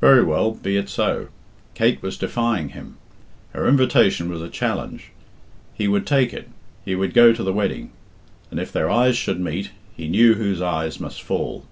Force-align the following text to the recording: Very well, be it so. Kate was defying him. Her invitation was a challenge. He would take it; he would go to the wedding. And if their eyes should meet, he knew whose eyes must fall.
Very 0.00 0.22
well, 0.22 0.52
be 0.52 0.76
it 0.76 0.88
so. 0.88 1.26
Kate 1.74 2.00
was 2.00 2.16
defying 2.16 2.68
him. 2.68 2.98
Her 3.52 3.66
invitation 3.66 4.30
was 4.30 4.40
a 4.40 4.48
challenge. 4.48 5.10
He 5.74 5.88
would 5.88 6.06
take 6.06 6.32
it; 6.32 6.48
he 6.84 6.94
would 6.94 7.12
go 7.12 7.32
to 7.32 7.42
the 7.42 7.52
wedding. 7.52 7.90
And 8.52 8.60
if 8.60 8.70
their 8.70 8.88
eyes 8.88 9.16
should 9.16 9.40
meet, 9.40 9.72
he 9.96 10.06
knew 10.06 10.34
whose 10.34 10.62
eyes 10.62 11.00
must 11.00 11.20
fall. 11.20 11.66